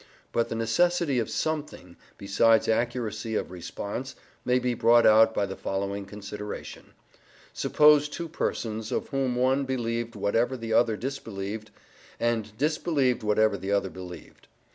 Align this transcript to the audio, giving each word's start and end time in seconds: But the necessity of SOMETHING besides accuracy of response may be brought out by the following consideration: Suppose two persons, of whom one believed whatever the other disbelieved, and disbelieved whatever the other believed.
But 0.31 0.49
the 0.49 0.55
necessity 0.55 1.19
of 1.19 1.29
SOMETHING 1.29 1.95
besides 2.17 2.67
accuracy 2.67 3.35
of 3.35 3.51
response 3.51 4.15
may 4.43 4.57
be 4.57 4.73
brought 4.73 5.05
out 5.05 5.31
by 5.35 5.45
the 5.45 5.55
following 5.55 6.05
consideration: 6.07 6.93
Suppose 7.53 8.09
two 8.09 8.27
persons, 8.27 8.91
of 8.91 9.09
whom 9.09 9.35
one 9.35 9.63
believed 9.63 10.15
whatever 10.15 10.57
the 10.57 10.73
other 10.73 10.97
disbelieved, 10.97 11.69
and 12.19 12.57
disbelieved 12.57 13.21
whatever 13.21 13.59
the 13.59 13.71
other 13.71 13.91
believed. 13.91 14.47